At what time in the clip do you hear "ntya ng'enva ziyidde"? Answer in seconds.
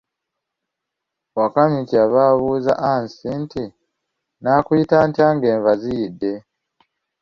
5.07-6.31